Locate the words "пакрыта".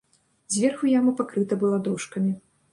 1.21-1.61